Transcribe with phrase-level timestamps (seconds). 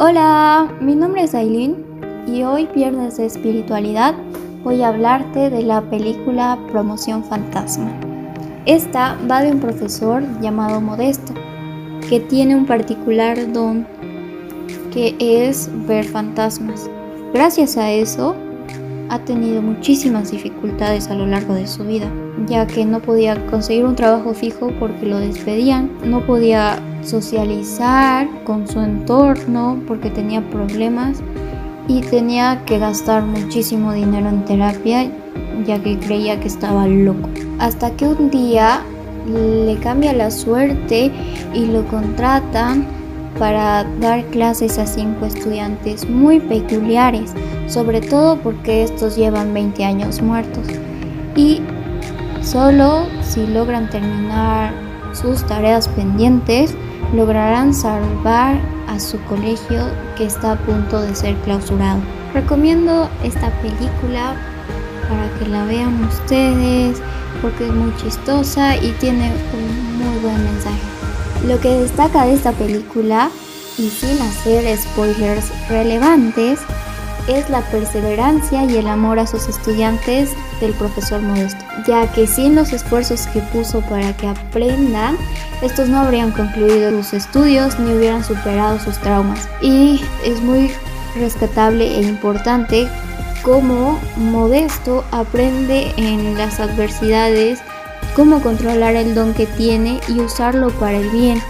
[0.00, 1.84] Hola, mi nombre es Aileen
[2.24, 4.14] y hoy, viernes de espiritualidad,
[4.62, 7.90] voy a hablarte de la película Promoción Fantasma.
[8.64, 11.34] Esta va de un profesor llamado Modesto,
[12.08, 13.88] que tiene un particular don
[14.92, 16.88] que es ver fantasmas.
[17.34, 18.36] Gracias a eso,
[19.08, 22.08] ha tenido muchísimas dificultades a lo largo de su vida,
[22.46, 28.68] ya que no podía conseguir un trabajo fijo porque lo despedían, no podía socializar con
[28.68, 31.22] su entorno porque tenía problemas
[31.88, 35.10] y tenía que gastar muchísimo dinero en terapia
[35.66, 37.28] ya que creía que estaba loco.
[37.58, 38.82] Hasta que un día
[39.26, 41.10] le cambia la suerte
[41.54, 42.86] y lo contratan
[43.38, 47.32] para dar clases a cinco estudiantes muy peculiares,
[47.66, 50.66] sobre todo porque estos llevan 20 años muertos.
[51.36, 51.60] Y
[52.42, 54.72] solo si logran terminar
[55.12, 56.74] sus tareas pendientes,
[57.12, 62.00] lograrán salvar a su colegio que está a punto de ser clausurado.
[62.34, 64.36] Recomiendo esta película
[65.08, 67.00] para que la vean ustedes
[67.40, 70.80] porque es muy chistosa y tiene un muy buen mensaje.
[71.46, 73.30] Lo que destaca de esta película,
[73.78, 76.60] y sin hacer spoilers relevantes,
[77.28, 82.54] es la perseverancia y el amor a sus estudiantes del profesor Modesto, ya que sin
[82.54, 85.16] los esfuerzos que puso para que aprendan,
[85.62, 89.48] estos no habrían concluido sus estudios ni hubieran superado sus traumas.
[89.60, 90.70] Y es muy
[91.16, 92.88] rescatable e importante
[93.42, 97.60] cómo Modesto aprende en las adversidades
[98.18, 101.40] cómo controlar el don que tiene y usarlo para el bien,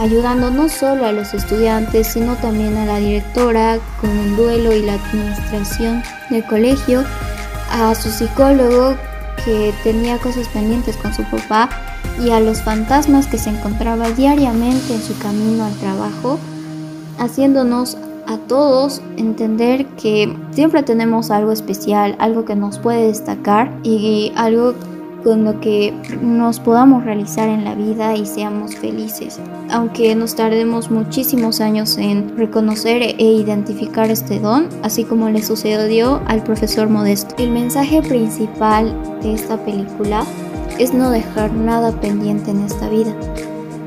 [0.00, 4.82] ayudando no solo a los estudiantes, sino también a la directora con el duelo y
[4.82, 7.04] la administración del colegio,
[7.70, 8.96] a su psicólogo
[9.44, 11.68] que tenía cosas pendientes con su papá
[12.18, 16.38] y a los fantasmas que se encontraba diariamente en su camino al trabajo,
[17.18, 24.32] haciéndonos a todos entender que siempre tenemos algo especial, algo que nos puede destacar y
[24.34, 24.74] algo
[25.22, 29.40] con lo que nos podamos realizar en la vida y seamos felices.
[29.70, 36.20] Aunque nos tardemos muchísimos años en reconocer e identificar este don, así como le sucedió
[36.26, 37.34] al profesor Modesto.
[37.38, 40.24] El mensaje principal de esta película
[40.78, 43.14] es no dejar nada pendiente en esta vida,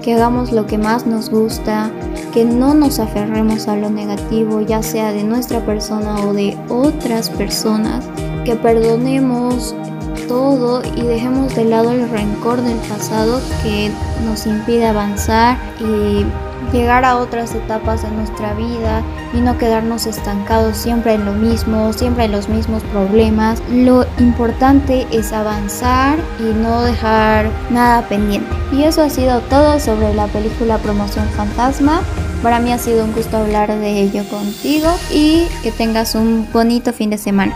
[0.04, 1.92] que hagamos lo que más nos gusta,
[2.34, 7.30] que no nos aferremos a lo negativo, ya sea de nuestra persona o de otras
[7.30, 8.06] personas,
[8.46, 9.76] que perdonemos
[10.28, 13.92] todo y dejemos de lado el rencor del pasado que
[14.26, 16.26] nos impide avanzar y
[16.72, 21.94] llegar a otras etapas de nuestra vida y no quedarnos estancados siempre en lo mismo,
[21.94, 23.62] siempre en los mismos problemas.
[23.72, 28.50] Lo importante es avanzar y no dejar nada pendiente.
[28.72, 32.02] Y eso ha sido todo sobre la película Promoción Fantasma.
[32.42, 36.92] Para mí ha sido un gusto hablar de ello contigo y que tengas un bonito
[36.92, 37.56] fin de semana.